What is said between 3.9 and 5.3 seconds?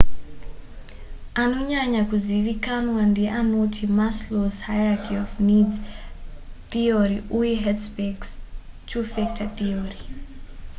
maslow's hierachy